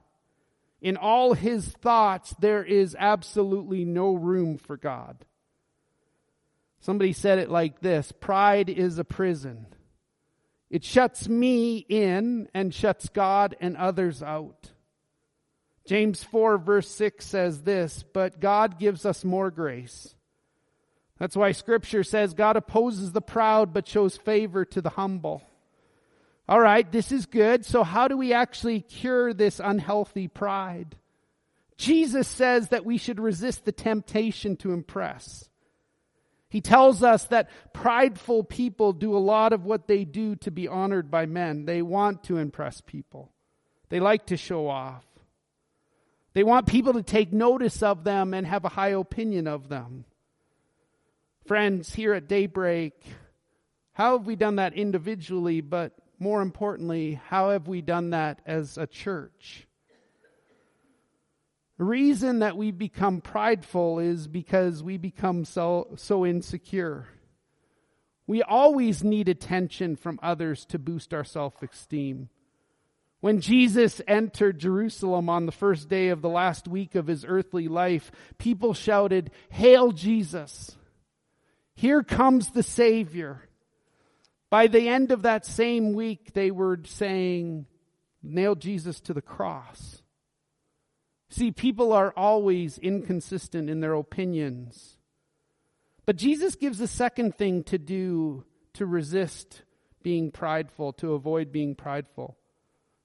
In 0.82 0.96
all 0.96 1.34
his 1.34 1.68
thoughts, 1.68 2.34
there 2.40 2.64
is 2.64 2.96
absolutely 2.98 3.84
no 3.84 4.14
room 4.14 4.58
for 4.58 4.78
God. 4.78 5.26
Somebody 6.82 7.14
said 7.14 7.40
it 7.40 7.50
like 7.50 7.82
this 7.82 8.12
Pride 8.12 8.70
is 8.70 8.98
a 9.00 9.04
prison. 9.04 9.68
It 10.70 10.84
shuts 10.84 11.28
me 11.28 11.78
in 11.78 12.48
and 12.54 12.74
shuts 12.74 13.10
God 13.10 13.56
and 13.60 13.76
others 13.76 14.22
out. 14.22 14.72
James 15.86 16.24
4 16.24 16.60
verse 16.60 16.88
6 16.90 17.26
says 17.26 17.64
this, 17.64 18.04
but 18.14 18.40
God 18.40 18.78
gives 18.78 19.06
us 19.06 19.26
more 19.26 19.50
grace. 19.50 20.14
That's 21.18 21.36
why 21.36 21.52
scripture 21.52 22.04
says 22.04 22.36
God 22.36 22.56
opposes 22.56 23.12
the 23.12 23.22
proud 23.22 23.74
but 23.74 23.88
shows 23.88 24.16
favor 24.16 24.64
to 24.66 24.82
the 24.82 24.92
humble. 24.92 25.42
All 26.48 26.60
right, 26.60 26.90
this 26.92 27.12
is 27.12 27.26
good. 27.26 27.66
So 27.66 27.84
how 27.84 28.08
do 28.08 28.18
we 28.18 28.34
actually 28.34 28.82
cure 28.82 29.34
this 29.34 29.60
unhealthy 29.60 30.28
pride? 30.28 30.96
Jesus 31.78 32.28
says 32.28 32.70
that 32.70 32.86
we 32.86 32.98
should 32.98 33.20
resist 33.20 33.66
the 33.66 33.72
temptation 33.72 34.58
to 34.58 34.74
impress. 34.74 35.50
He 36.50 36.62
tells 36.62 37.04
us 37.04 37.26
that 37.26 37.50
prideful 37.74 38.44
people 38.44 38.92
do 38.92 39.16
a 39.16 39.20
lot 39.20 39.54
of 39.54 39.66
what 39.66 39.88
they 39.88 40.04
do 40.04 40.36
to 40.38 40.50
be 40.50 40.68
honored 40.68 41.12
by 41.12 41.28
men. 41.28 41.66
They 41.66 41.82
want 41.84 42.24
to 42.26 42.38
impress 42.38 42.82
people. 42.82 43.32
They 43.90 44.00
like 44.00 44.26
to 44.28 44.38
show 44.38 44.68
off. 44.68 45.06
They 46.34 46.44
want 46.44 46.68
people 46.68 46.94
to 46.94 47.04
take 47.04 47.32
notice 47.32 47.84
of 47.84 48.04
them 48.04 48.34
and 48.34 48.48
have 48.48 48.66
a 48.66 48.70
high 48.70 48.90
opinion 48.90 49.48
of 49.48 49.70
them. 49.70 50.06
Friends, 51.46 51.94
here 51.94 52.14
at 52.14 52.28
Daybreak, 52.28 52.94
how 53.94 54.18
have 54.18 54.26
we 54.26 54.36
done 54.36 54.58
that 54.58 54.74
individually, 54.74 55.62
but 55.62 55.94
more 56.20 56.42
importantly, 56.42 57.20
how 57.28 57.52
have 57.52 57.68
we 57.68 57.82
done 57.82 58.12
that 58.12 58.42
as 58.46 58.78
a 58.78 58.88
church? 58.88 59.68
The 61.80 61.86
reason 61.86 62.40
that 62.40 62.58
we 62.58 62.72
become 62.72 63.22
prideful 63.22 64.00
is 64.00 64.28
because 64.28 64.84
we 64.84 64.98
become 64.98 65.46
so, 65.46 65.88
so 65.96 66.26
insecure. 66.26 67.08
We 68.28 68.44
always 68.44 69.02
need 69.02 69.30
attention 69.30 69.96
from 69.96 70.20
others 70.22 70.66
to 70.66 70.78
boost 70.78 71.14
our 71.14 71.24
self 71.24 71.64
esteem. 71.64 72.28
When 73.22 73.40
Jesus 73.40 74.02
entered 74.10 74.60
Jerusalem 74.60 75.30
on 75.30 75.46
the 75.46 75.54
first 75.54 75.88
day 75.88 76.10
of 76.10 76.22
the 76.22 76.28
last 76.28 76.68
week 76.68 76.96
of 76.96 77.08
his 77.08 77.24
earthly 77.26 77.70
life, 77.70 78.12
people 78.38 78.74
shouted, 78.74 79.32
Hail 79.50 79.94
Jesus! 79.94 80.76
Here 81.76 82.04
comes 82.04 82.50
the 82.50 82.62
Savior. 82.62 83.48
By 84.50 84.68
the 84.68 84.90
end 84.90 85.14
of 85.14 85.22
that 85.22 85.46
same 85.46 85.94
week, 85.94 86.34
they 86.34 86.52
were 86.52 86.82
saying, 86.84 87.68
Nail 88.22 88.56
Jesus 88.56 89.00
to 89.00 89.14
the 89.14 89.22
cross. 89.22 90.02
See, 91.30 91.52
people 91.52 91.94
are 91.94 92.14
always 92.16 92.78
inconsistent 92.80 93.70
in 93.70 93.80
their 93.82 93.94
opinions. 93.94 94.98
But 96.06 96.16
Jesus 96.16 96.56
gives 96.56 96.82
a 96.82 96.88
second 96.88 97.36
thing 97.36 97.64
to 97.66 97.78
do 97.78 98.46
to 98.74 98.86
resist 98.86 99.64
being 100.02 100.32
prideful, 100.32 100.94
to 100.94 101.14
avoid 101.14 101.52
being 101.52 101.76
prideful. 101.76 102.38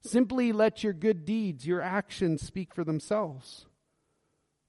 Simply 0.00 0.52
let 0.52 0.82
your 0.82 0.92
good 0.92 1.24
deeds, 1.24 1.66
your 1.66 1.82
actions 1.82 2.42
speak 2.42 2.74
for 2.74 2.84
themselves. 2.84 3.66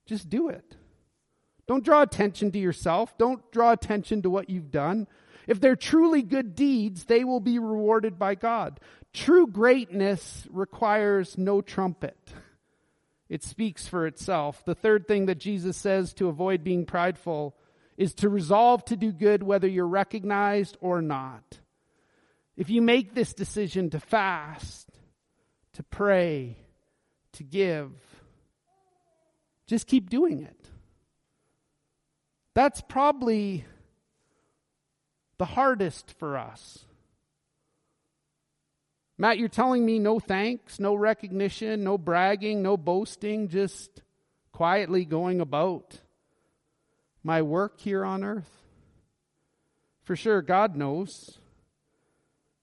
Just 0.06 0.30
do 0.30 0.50
it. 0.50 0.76
Don't 1.68 1.84
draw 1.84 2.02
attention 2.02 2.52
to 2.52 2.60
yourself. 2.60 3.18
Don't 3.18 3.52
draw 3.52 3.72
attention 3.72 4.22
to 4.22 4.30
what 4.30 4.50
you've 4.50 4.72
done. 4.72 5.08
If 5.48 5.60
they're 5.60 5.76
truly 5.76 6.22
good 6.22 6.56
deeds, 6.56 7.06
they 7.06 7.24
will 7.24 7.40
be 7.40 7.60
rewarded 7.60 8.20
by 8.20 8.36
God. 8.36 8.80
True 9.14 9.48
greatness 9.48 10.48
requires 10.52 11.38
no 11.38 11.62
trumpet. 11.62 12.18
It 13.30 13.44
speaks 13.44 13.88
for 13.88 14.06
itself. 14.06 14.64
The 14.66 14.76
third 14.76 15.08
thing 15.08 15.26
that 15.26 15.40
Jesus 15.40 15.78
says 15.78 16.14
to 16.16 16.28
avoid 16.28 16.64
being 16.64 16.86
prideful 16.86 17.56
is 17.98 18.14
to 18.16 18.30
resolve 18.30 18.86
to 18.86 18.96
do 18.96 19.12
good 19.12 19.42
whether 19.42 19.68
you're 19.68 19.88
recognized 19.88 20.78
or 20.82 21.02
not. 21.02 21.60
If 22.58 22.70
you 22.70 22.82
make 22.82 23.14
this 23.14 23.34
decision 23.34 23.90
to 23.92 24.00
fast, 24.00 24.90
to 25.74 25.84
pray, 25.84 26.58
to 27.34 27.44
give, 27.44 27.92
just 29.68 29.88
keep 29.88 30.10
doing 30.10 30.44
it. 30.44 30.70
That's 32.54 32.82
probably 32.82 33.66
the 35.38 35.46
hardest 35.46 36.12
for 36.18 36.38
us. 36.38 36.86
Matt, 39.18 39.38
you're 39.38 39.48
telling 39.48 39.86
me 39.86 39.98
no 39.98 40.20
thanks, 40.20 40.80
no 40.80 40.94
recognition, 40.94 41.84
no 41.84 41.98
bragging, 41.98 42.62
no 42.62 42.76
boasting, 42.76 43.48
just 43.48 44.02
quietly 44.52 45.06
going 45.06 45.40
about 45.40 46.00
my 47.24 47.42
work 47.42 47.80
here 47.80 48.04
on 48.04 48.24
earth? 48.24 48.50
For 50.04 50.16
sure, 50.16 50.42
God 50.42 50.76
knows. 50.76 51.40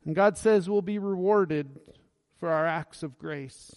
And 0.04 0.14
God 0.14 0.37
says 0.37 0.68
we'll 0.68 0.82
be 0.82 0.99
rewarded 0.99 1.80
for 2.38 2.50
our 2.50 2.66
acts 2.66 3.02
of 3.02 3.18
grace. 3.18 3.76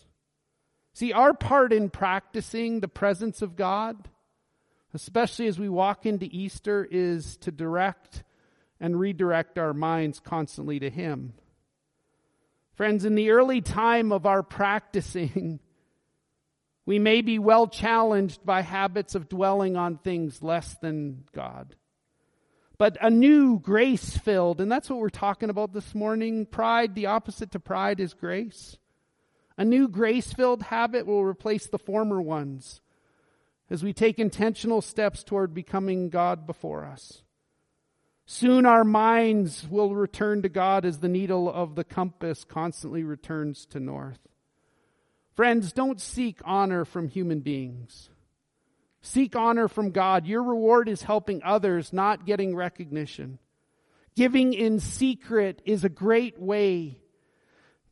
See, 0.94 1.14
our 1.14 1.34
part 1.34 1.72
in 1.72 1.90
practicing 1.90 2.80
the 2.80 2.88
presence 2.88 3.42
of 3.42 3.56
God, 3.56 4.10
especially 4.94 5.48
as 5.48 5.60
we 5.60 5.70
walk 5.70 6.06
into 6.06 6.28
Easter, 6.32 6.88
is 6.90 7.38
to 7.38 7.52
direct 7.52 8.24
and 8.80 9.00
redirect 9.00 9.58
our 9.58 9.74
minds 9.74 10.20
constantly 10.20 10.80
to 10.80 10.90
Him. 10.90 11.34
Friends, 12.76 13.06
in 13.06 13.16
the 13.16 13.32
early 13.32 13.62
time 13.62 14.12
of 14.12 14.26
our 14.26 14.44
practicing, 14.44 15.62
we 16.86 17.00
may 17.00 17.22
be 17.22 17.40
well 17.40 17.68
challenged 17.68 18.46
by 18.46 18.62
habits 18.62 19.16
of 19.16 19.30
dwelling 19.30 19.78
on 19.78 19.98
things 19.98 20.44
less 20.44 20.76
than 20.82 21.24
God. 21.34 21.76
But 22.78 22.98
a 23.00 23.10
new 23.10 23.60
grace 23.60 24.18
filled, 24.18 24.60
and 24.60 24.70
that's 24.70 24.90
what 24.90 25.00
we're 25.00 25.10
talking 25.10 25.50
about 25.50 25.72
this 25.72 25.96
morning. 25.96 26.46
Pride, 26.46 26.94
the 26.94 27.06
opposite 27.06 27.52
to 27.52 27.60
pride 27.60 28.02
is 28.02 28.14
grace. 28.14 28.78
A 29.58 29.64
new 29.64 29.88
grace 29.88 30.34
filled 30.34 30.64
habit 30.64 31.06
will 31.06 31.24
replace 31.24 31.68
the 31.68 31.80
former 31.80 32.22
ones 32.22 32.82
as 33.70 33.84
we 33.84 33.94
take 33.94 34.20
intentional 34.20 34.82
steps 34.82 35.24
toward 35.24 35.54
becoming 35.54 36.10
God 36.10 36.46
before 36.46 36.84
us. 36.84 37.24
Soon 38.26 38.66
our 38.66 38.84
minds 38.84 39.68
will 39.70 39.94
return 39.94 40.42
to 40.42 40.50
God 40.50 40.84
as 40.84 41.00
the 41.00 41.08
needle 41.08 41.52
of 41.52 41.76
the 41.76 41.84
compass 41.84 42.44
constantly 42.44 43.04
returns 43.04 43.66
to 43.68 43.80
north. 43.80 44.20
Friends, 45.36 45.72
don't 45.74 46.02
seek 46.02 46.40
honor 46.44 46.86
from 46.86 47.08
human 47.08 47.42
beings. 47.42 48.10
Seek 49.02 49.36
honor 49.36 49.68
from 49.68 49.92
God. 49.92 50.26
Your 50.26 50.42
reward 50.42 50.90
is 50.90 51.04
helping 51.04 51.44
others, 51.44 51.94
not 51.94 52.26
getting 52.26 52.56
recognition. 52.56 53.38
Giving 54.16 54.54
in 54.54 54.80
secret 54.80 55.62
is 55.66 55.84
a 55.84 55.90
great 55.90 56.40
way 56.40 56.98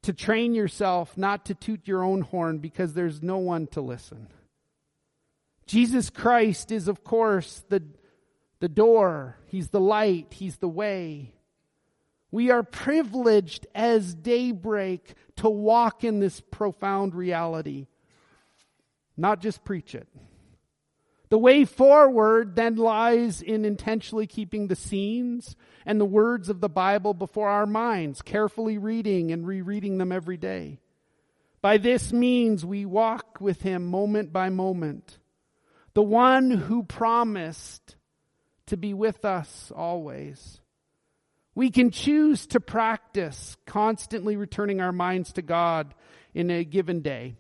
to 0.03 0.13
train 0.13 0.55
yourself 0.55 1.17
not 1.17 1.45
to 1.45 1.53
toot 1.53 1.87
your 1.87 2.03
own 2.03 2.21
horn 2.21 2.57
because 2.57 2.93
there's 2.93 3.21
no 3.21 3.37
one 3.37 3.67
to 3.67 3.81
listen. 3.81 4.27
Jesus 5.65 6.09
Christ 6.09 6.71
is, 6.71 6.87
of 6.87 7.03
course, 7.03 7.63
the, 7.69 7.83
the 8.63 8.69
door. 8.69 9.35
He's 9.47 9.67
the 9.67 9.81
light. 9.81 10.27
He's 10.31 10.55
the 10.55 10.69
way. 10.69 11.33
We 12.31 12.49
are 12.49 12.63
privileged 12.63 13.67
as 13.75 14.15
daybreak 14.15 15.15
to 15.35 15.49
walk 15.49 16.05
in 16.05 16.21
this 16.21 16.39
profound 16.39 17.13
reality, 17.13 17.87
not 19.17 19.41
just 19.41 19.65
preach 19.65 19.93
it. 19.93 20.07
The 21.27 21.37
way 21.37 21.65
forward 21.65 22.55
then 22.55 22.77
lies 22.77 23.41
in 23.41 23.65
intentionally 23.65 24.27
keeping 24.27 24.67
the 24.67 24.77
scenes 24.77 25.57
and 25.85 25.99
the 25.99 26.05
words 26.05 26.47
of 26.47 26.61
the 26.61 26.69
Bible 26.69 27.13
before 27.13 27.49
our 27.49 27.65
minds, 27.65 28.21
carefully 28.21 28.77
reading 28.77 29.33
and 29.33 29.45
rereading 29.45 29.97
them 29.97 30.13
every 30.13 30.37
day. 30.37 30.79
By 31.61 31.79
this 31.79 32.13
means 32.13 32.65
we 32.65 32.85
walk 32.85 33.41
with 33.41 33.61
Him 33.61 33.85
moment 33.85 34.31
by 34.31 34.49
moment. 34.49 35.19
The 35.95 36.01
one 36.01 36.49
who 36.49 36.83
promised 36.83 37.97
to 38.73 38.77
be 38.77 38.93
with 38.95 39.23
us 39.23 39.71
always. 39.75 40.59
We 41.53 41.69
can 41.69 41.91
choose 41.91 42.47
to 42.47 42.59
practice 42.59 43.55
constantly 43.67 44.35
returning 44.35 44.81
our 44.81 44.91
minds 44.91 45.33
to 45.33 45.43
God 45.43 45.93
in 46.33 46.49
a 46.49 46.63
given 46.63 47.01
day. 47.01 47.35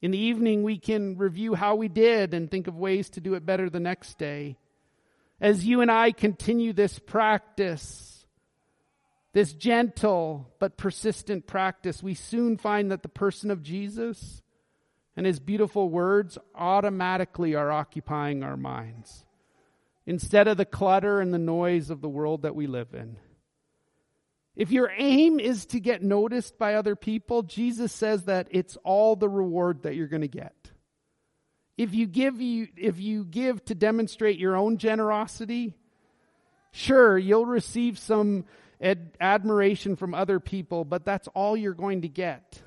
In 0.00 0.12
the 0.12 0.18
evening, 0.18 0.62
we 0.62 0.78
can 0.78 1.18
review 1.18 1.54
how 1.54 1.74
we 1.74 1.88
did 1.88 2.32
and 2.32 2.48
think 2.48 2.68
of 2.68 2.76
ways 2.76 3.10
to 3.10 3.20
do 3.20 3.34
it 3.34 3.44
better 3.44 3.68
the 3.68 3.80
next 3.80 4.18
day. 4.18 4.56
As 5.40 5.66
you 5.66 5.80
and 5.80 5.90
I 5.90 6.12
continue 6.12 6.72
this 6.72 7.00
practice, 7.00 8.24
this 9.32 9.52
gentle 9.52 10.46
but 10.60 10.76
persistent 10.76 11.48
practice, 11.48 12.04
we 12.04 12.14
soon 12.14 12.56
find 12.56 12.92
that 12.92 13.02
the 13.02 13.08
person 13.08 13.50
of 13.50 13.64
Jesus 13.64 14.42
and 15.16 15.26
his 15.26 15.40
beautiful 15.40 15.88
words 15.88 16.38
automatically 16.54 17.56
are 17.56 17.72
occupying 17.72 18.44
our 18.44 18.56
minds 18.56 19.24
instead 20.08 20.48
of 20.48 20.56
the 20.56 20.64
clutter 20.64 21.20
and 21.20 21.34
the 21.34 21.38
noise 21.38 21.90
of 21.90 22.00
the 22.00 22.08
world 22.08 22.40
that 22.40 22.54
we 22.54 22.66
live 22.66 22.94
in. 22.94 23.18
If 24.56 24.72
your 24.72 24.90
aim 24.96 25.38
is 25.38 25.66
to 25.66 25.80
get 25.80 26.02
noticed 26.02 26.58
by 26.58 26.74
other 26.74 26.96
people, 26.96 27.42
Jesus 27.42 27.92
says 27.92 28.24
that 28.24 28.48
it's 28.50 28.78
all 28.84 29.16
the 29.16 29.28
reward 29.28 29.82
that 29.82 29.96
you're 29.96 30.08
going 30.08 30.22
to 30.22 30.26
get. 30.26 30.54
If 31.76 31.94
you 31.94 32.06
give 32.06 32.40
you 32.40 32.68
if 32.74 32.98
you 32.98 33.22
give 33.26 33.62
to 33.66 33.74
demonstrate 33.74 34.38
your 34.38 34.56
own 34.56 34.78
generosity, 34.78 35.74
sure, 36.72 37.18
you'll 37.18 37.44
receive 37.44 37.98
some 37.98 38.46
ad- 38.80 39.14
admiration 39.20 39.94
from 39.94 40.14
other 40.14 40.40
people, 40.40 40.86
but 40.86 41.04
that's 41.04 41.28
all 41.34 41.54
you're 41.54 41.74
going 41.74 42.00
to 42.00 42.08
get. 42.08 42.62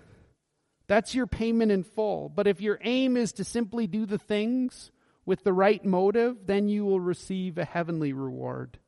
That's 0.86 1.16
your 1.16 1.26
payment 1.26 1.72
in 1.72 1.84
full. 1.84 2.30
But 2.30 2.46
if 2.46 2.62
your 2.62 2.78
aim 2.84 3.18
is 3.18 3.34
to 3.34 3.44
simply 3.44 3.88
do 3.88 4.06
the 4.06 4.20
things 4.20 4.92
with 5.26 5.44
the 5.44 5.54
right 5.54 5.84
motive, 5.84 6.46
then 6.46 6.68
you 6.68 6.86
will 6.86 7.00
receive 7.00 7.58
a 7.58 7.66
heavenly 7.66 8.14
reward. 8.14 8.80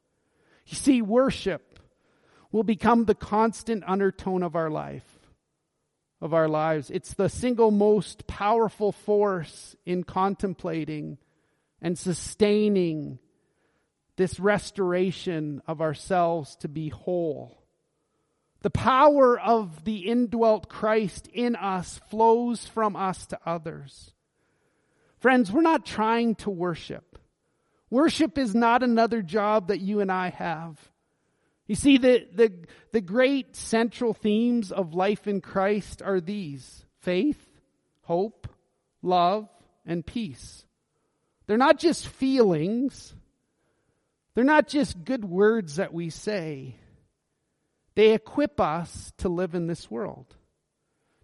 You 0.66 0.76
see, 0.76 1.02
worship 1.02 1.80
will 2.52 2.64
become 2.64 3.06
the 3.06 3.16
constant 3.16 3.84
undertone 3.86 4.44
of 4.44 4.56
our 4.56 4.70
life, 4.70 5.20
of 6.22 6.34
our 6.34 6.48
lives. 6.48 6.90
It's 6.90 7.14
the 7.14 7.30
single 7.30 7.72
most 7.72 8.28
powerful 8.28 8.92
force 8.92 9.76
in 9.86 10.04
contemplating 10.04 11.18
and 11.82 11.98
sustaining 11.98 13.20
this 14.16 14.40
restoration 14.40 15.62
of 15.68 15.82
ourselves 15.82 16.56
to 16.58 16.68
be 16.68 16.90
whole. 16.90 17.64
The 18.62 18.70
power 18.70 19.38
of 19.38 19.84
the 19.84 20.08
indwelt 20.08 20.70
Christ 20.70 21.28
in 21.34 21.56
us 21.58 22.00
flows 22.10 22.66
from 22.66 22.96
us 22.96 23.26
to 23.28 23.40
others. 23.46 24.13
Friends, 25.24 25.50
we're 25.50 25.62
not 25.62 25.86
trying 25.86 26.36
to 26.36 26.50
worship. 26.50 27.18
Worship 27.90 28.38
is 28.38 28.54
not 28.54 28.84
another 28.84 29.22
job 29.22 29.70
that 29.70 29.80
you 29.80 30.02
and 30.02 30.12
I 30.12 30.32
have. 30.32 30.78
You 31.66 31.76
see, 31.76 31.98
the, 31.98 32.28
the, 32.36 32.52
the 32.92 33.00
great 33.00 33.56
central 33.56 34.14
themes 34.14 34.74
of 34.74 34.94
life 34.94 35.26
in 35.26 35.40
Christ 35.40 36.02
are 36.02 36.20
these 36.20 36.86
faith, 37.00 37.42
hope, 38.02 38.50
love, 39.02 39.48
and 39.86 40.06
peace. 40.06 40.66
They're 41.48 41.56
not 41.56 41.80
just 41.80 42.06
feelings, 42.06 43.16
they're 44.36 44.44
not 44.44 44.68
just 44.68 45.06
good 45.06 45.24
words 45.24 45.78
that 45.78 45.94
we 45.94 46.10
say. 46.10 46.76
They 47.96 48.12
equip 48.12 48.60
us 48.60 49.14
to 49.20 49.30
live 49.30 49.56
in 49.56 49.68
this 49.68 49.90
world. 49.90 50.36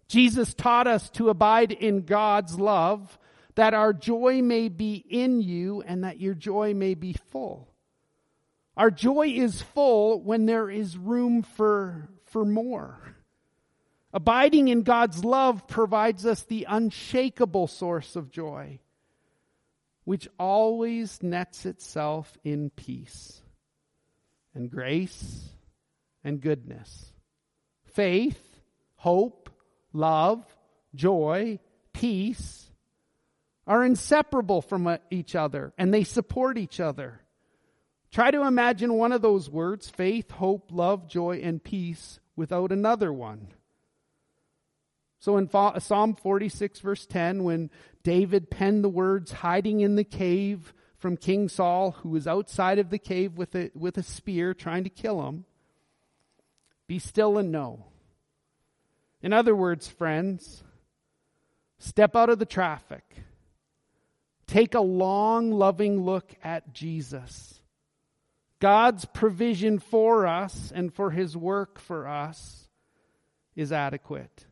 Jesus 0.08 0.54
taught 0.54 0.86
us 0.86 1.10
to 1.10 1.28
abide 1.28 1.70
in 1.70 2.06
God's 2.06 2.58
love, 2.58 3.18
that 3.54 3.74
our 3.74 3.92
joy 3.92 4.42
may 4.42 4.68
be 4.68 4.94
in 4.94 5.40
you 5.40 5.82
and 5.82 6.04
that 6.04 6.20
your 6.20 6.34
joy 6.34 6.74
may 6.74 6.94
be 6.94 7.14
full. 7.30 7.68
Our 8.76 8.90
joy 8.90 9.28
is 9.28 9.60
full 9.60 10.22
when 10.22 10.46
there 10.46 10.70
is 10.70 10.96
room 10.96 11.42
for, 11.42 12.08
for 12.26 12.44
more. 12.44 13.16
Abiding 14.12 14.68
in 14.68 14.82
God's 14.82 15.24
love 15.24 15.66
provides 15.68 16.26
us 16.26 16.42
the 16.42 16.66
unshakable 16.68 17.66
source 17.66 18.16
of 18.16 18.30
joy, 18.30 18.80
which 20.04 20.28
always 20.38 21.22
nets 21.22 21.66
itself 21.66 22.36
in 22.42 22.70
peace 22.70 23.40
and 24.54 24.70
grace 24.70 25.48
and 26.24 26.40
goodness. 26.40 27.12
Faith, 27.84 28.40
hope, 28.96 29.50
love, 29.92 30.44
joy, 30.94 31.58
peace 31.92 32.69
are 33.66 33.84
inseparable 33.84 34.62
from 34.62 34.86
uh, 34.86 34.98
each 35.10 35.34
other 35.34 35.72
and 35.78 35.92
they 35.92 36.04
support 36.04 36.58
each 36.58 36.80
other. 36.80 37.20
Try 38.10 38.30
to 38.30 38.42
imagine 38.42 38.94
one 38.94 39.12
of 39.12 39.22
those 39.22 39.48
words 39.48 39.88
faith, 39.88 40.30
hope, 40.32 40.70
love, 40.72 41.08
joy, 41.08 41.40
and 41.42 41.62
peace 41.62 42.18
without 42.34 42.72
another 42.72 43.12
one. 43.12 43.48
So 45.20 45.36
in 45.36 45.50
Psalm 45.50 46.16
46, 46.16 46.80
verse 46.80 47.06
10, 47.06 47.44
when 47.44 47.70
David 48.02 48.50
penned 48.50 48.82
the 48.82 48.88
words, 48.88 49.30
hiding 49.32 49.80
in 49.80 49.96
the 49.96 50.04
cave 50.04 50.72
from 50.98 51.18
King 51.18 51.48
Saul, 51.48 51.92
who 51.92 52.08
was 52.08 52.26
outside 52.26 52.78
of 52.78 52.88
the 52.88 52.98
cave 52.98 53.36
with 53.36 53.54
a, 53.54 53.70
with 53.74 53.98
a 53.98 54.02
spear 54.02 54.54
trying 54.54 54.84
to 54.84 54.90
kill 54.90 55.26
him, 55.28 55.44
be 56.86 56.98
still 56.98 57.36
and 57.36 57.52
know. 57.52 57.84
In 59.22 59.34
other 59.34 59.54
words, 59.54 59.86
friends, 59.86 60.64
step 61.78 62.16
out 62.16 62.30
of 62.30 62.38
the 62.38 62.46
traffic. 62.46 63.04
Take 64.50 64.74
a 64.74 64.80
long, 64.80 65.52
loving 65.52 66.02
look 66.02 66.34
at 66.42 66.74
Jesus 66.74 67.60
God's 68.58 69.04
provision 69.04 69.78
for 69.78 70.26
us 70.26 70.72
and 70.74 70.92
for 70.92 71.12
his 71.12 71.36
work 71.36 71.78
for 71.78 72.08
us 72.08 72.68
is 73.54 73.70
adequate. 73.70 74.46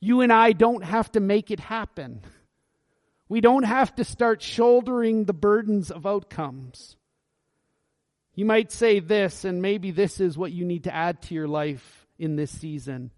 You 0.00 0.22
and 0.22 0.32
I 0.32 0.52
don't 0.52 0.82
have 0.82 1.10
to 1.12 1.20
make 1.20 1.52
it 1.52 1.60
happen. 1.60 2.20
We 3.28 3.40
don't 3.40 3.62
have 3.62 3.94
to 3.94 4.04
start 4.04 4.42
shouldering 4.42 5.24
the 5.24 5.32
burdens 5.32 5.92
of 5.92 6.04
outcomes. 6.04 6.96
You 8.34 8.44
might 8.44 8.72
say 8.72 8.98
this, 8.98 9.44
and 9.44 9.62
maybe 9.62 9.92
this 9.92 10.20
is 10.20 10.36
what 10.36 10.52
you 10.52 10.64
need 10.64 10.84
to 10.84 10.94
add 10.94 11.22
to 11.22 11.34
your 11.34 11.48
life 11.48 12.06
in 12.18 12.34
this 12.34 12.50
season. 12.50 13.12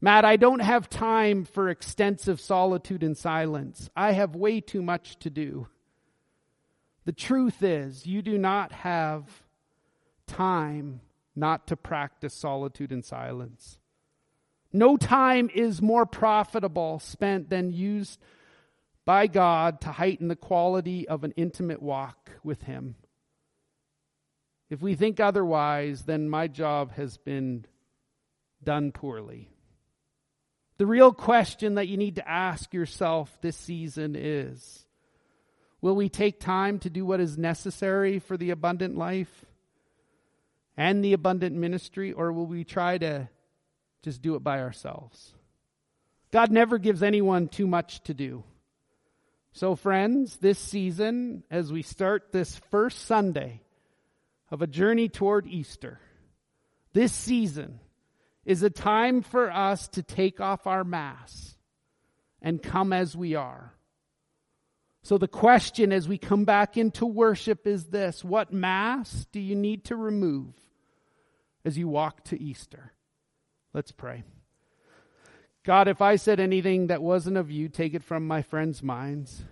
Matt, 0.00 0.24
I 0.24 0.36
don't 0.36 0.60
have 0.60 0.88
time 0.88 1.44
for 1.44 1.68
extensive 1.68 2.40
solitude 2.40 3.02
and 3.02 3.16
silence. 3.16 3.90
I 3.94 4.12
have 4.12 4.34
way 4.34 4.60
too 4.60 4.80
much 4.80 5.18
to 5.18 5.30
do. 5.30 5.68
The 7.04 7.12
truth 7.12 7.62
is, 7.62 8.06
you 8.06 8.22
do 8.22 8.38
not 8.38 8.72
have 8.72 9.42
time 10.26 11.00
not 11.36 11.66
to 11.66 11.76
practice 11.76 12.32
solitude 12.32 12.92
and 12.92 13.04
silence. 13.04 13.78
No 14.72 14.96
time 14.96 15.50
is 15.54 15.82
more 15.82 16.06
profitable 16.06 16.98
spent 17.00 17.50
than 17.50 17.72
used 17.72 18.20
by 19.04 19.26
God 19.26 19.80
to 19.82 19.92
heighten 19.92 20.28
the 20.28 20.36
quality 20.36 21.08
of 21.08 21.24
an 21.24 21.32
intimate 21.36 21.82
walk 21.82 22.30
with 22.44 22.62
Him. 22.62 22.94
If 24.70 24.80
we 24.80 24.94
think 24.94 25.18
otherwise, 25.18 26.04
then 26.04 26.28
my 26.28 26.46
job 26.46 26.92
has 26.92 27.16
been 27.16 27.66
done 28.62 28.92
poorly. 28.92 29.50
The 30.80 30.86
real 30.86 31.12
question 31.12 31.74
that 31.74 31.88
you 31.88 31.98
need 31.98 32.14
to 32.14 32.26
ask 32.26 32.72
yourself 32.72 33.30
this 33.42 33.54
season 33.54 34.16
is 34.16 34.86
Will 35.82 35.94
we 35.94 36.08
take 36.08 36.40
time 36.40 36.78
to 36.78 36.88
do 36.88 37.04
what 37.04 37.20
is 37.20 37.36
necessary 37.36 38.18
for 38.18 38.38
the 38.38 38.48
abundant 38.48 38.96
life? 38.96 39.44
and 40.78 41.04
the 41.04 41.12
abundant 41.12 41.54
ministry, 41.54 42.14
or 42.14 42.32
will 42.32 42.46
we 42.46 42.64
try 42.64 42.96
to 42.96 43.28
just 44.02 44.22
do 44.22 44.36
it 44.36 44.42
by 44.42 44.60
ourselves? 44.60 45.34
God 46.32 46.50
never 46.50 46.78
gives 46.78 47.02
anyone 47.02 47.48
too 47.48 47.66
much 47.66 48.02
to 48.04 48.14
do. 48.14 48.42
So, 49.52 49.76
friends, 49.76 50.38
this 50.38 50.58
season, 50.58 51.44
as 51.50 51.70
we 51.70 51.82
start 51.82 52.32
this 52.32 52.58
first 52.70 53.04
Sunday 53.04 53.60
of 54.50 54.62
a 54.62 54.66
journey 54.66 55.10
toward 55.10 55.46
Easter, 55.46 56.00
this 56.94 57.12
season 57.12 57.80
is 58.44 58.62
a 58.62 58.70
time 58.70 59.22
for 59.22 59.50
us 59.50 59.88
to 59.88 60.02
take 60.02 60.40
off 60.40 60.66
our 60.66 60.84
masks 60.84 61.56
and 62.40 62.62
come 62.62 62.92
as 62.92 63.16
we 63.16 63.34
are. 63.34 63.74
So, 65.02 65.16
the 65.18 65.28
question 65.28 65.92
as 65.92 66.08
we 66.08 66.18
come 66.18 66.44
back 66.44 66.76
into 66.76 67.06
worship 67.06 67.66
is 67.66 67.86
this 67.86 68.22
What 68.22 68.52
mask 68.52 69.28
do 69.32 69.40
you 69.40 69.56
need 69.56 69.84
to 69.86 69.96
remove 69.96 70.54
as 71.64 71.78
you 71.78 71.88
walk 71.88 72.24
to 72.24 72.40
Easter? 72.40 72.92
Let's 73.72 73.92
pray. 73.92 74.24
God, 75.64 75.88
if 75.88 76.00
I 76.00 76.16
said 76.16 76.40
anything 76.40 76.88
that 76.88 77.02
wasn't 77.02 77.36
of 77.36 77.50
you, 77.50 77.68
take 77.68 77.94
it 77.94 78.02
from 78.02 78.26
my 78.26 78.42
friends' 78.42 78.82
minds. 78.82 79.44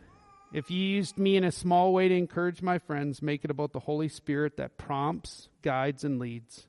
If 0.53 0.71
you 0.71 0.81
used 0.83 1.19
me 1.19 1.37
in 1.37 1.45
a 1.45 1.53
small 1.53 1.93
way 1.93 2.09
to 2.09 2.17
encourage 2.17 2.63
my 2.63 2.79
friends, 2.79 3.21
make 3.21 3.45
it 3.45 3.51
about 3.51 3.73
the 3.73 3.81
Holy 3.81 4.09
Spirit 4.09 4.57
that 4.57 4.79
prompts, 4.79 5.49
guides, 5.61 6.05
and 6.05 6.19
leads. 6.19 6.67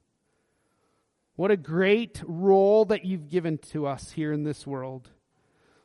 What 1.40 1.52
a 1.52 1.56
great 1.56 2.22
role 2.28 2.84
that 2.84 3.06
you've 3.06 3.30
given 3.30 3.60
to 3.72 3.88
us 3.88 4.12
here 4.12 4.34
in 4.34 4.44
this 4.44 4.68
world. 4.68 5.10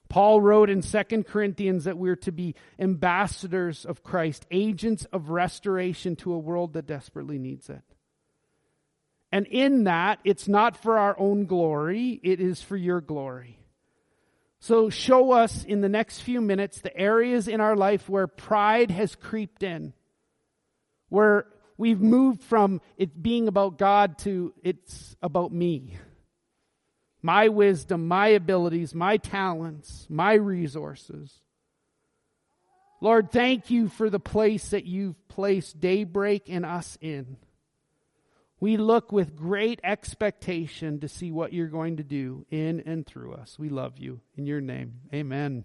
Paul 0.08 0.40
wrote 0.40 0.68
in 0.68 0.82
2 0.82 1.22
Corinthians 1.22 1.84
that 1.84 1.96
we're 1.96 2.16
to 2.16 2.32
be 2.32 2.56
ambassadors 2.76 3.84
of 3.84 4.02
Christ, 4.02 4.46
agents 4.50 5.04
of 5.12 5.30
restoration 5.30 6.16
to 6.16 6.32
a 6.32 6.38
world 6.40 6.72
that 6.72 6.88
desperately 6.88 7.38
needs 7.38 7.70
it. 7.70 7.84
And 9.30 9.46
in 9.46 9.84
that, 9.84 10.18
it's 10.24 10.48
not 10.48 10.76
for 10.76 10.98
our 10.98 11.16
own 11.20 11.46
glory, 11.46 12.18
it 12.24 12.40
is 12.40 12.60
for 12.60 12.76
your 12.76 13.00
glory. 13.00 13.60
So 14.58 14.90
show 14.90 15.30
us 15.30 15.62
in 15.62 15.82
the 15.82 15.88
next 15.88 16.22
few 16.22 16.40
minutes 16.40 16.80
the 16.80 16.96
areas 16.96 17.46
in 17.46 17.60
our 17.60 17.76
life 17.76 18.08
where 18.08 18.26
pride 18.26 18.90
has 18.90 19.14
creeped 19.14 19.62
in, 19.62 19.92
where 21.10 21.46
we've 21.76 22.00
moved 22.00 22.42
from 22.42 22.80
it 22.96 23.22
being 23.22 23.48
about 23.48 23.78
God 23.78 24.18
to 24.18 24.52
it's 24.62 25.16
about 25.22 25.52
me. 25.52 25.96
My 27.22 27.48
wisdom, 27.48 28.06
my 28.06 28.28
abilities, 28.28 28.94
my 28.94 29.16
talents, 29.16 30.06
my 30.10 30.34
resources. 30.34 31.40
Lord, 33.00 33.30
thank 33.30 33.70
you 33.70 33.88
for 33.88 34.08
the 34.08 34.20
place 34.20 34.70
that 34.70 34.86
you've 34.86 35.28
placed 35.28 35.80
daybreak 35.80 36.48
and 36.48 36.64
us 36.64 36.96
in. 37.00 37.36
We 38.60 38.78
look 38.78 39.12
with 39.12 39.36
great 39.36 39.80
expectation 39.84 41.00
to 41.00 41.08
see 41.08 41.30
what 41.30 41.52
you're 41.52 41.66
going 41.68 41.98
to 41.98 42.02
do 42.02 42.46
in 42.50 42.80
and 42.86 43.04
through 43.04 43.34
us. 43.34 43.58
We 43.58 43.68
love 43.68 43.98
you. 43.98 44.20
In 44.36 44.46
your 44.46 44.62
name, 44.62 45.00
amen. 45.12 45.64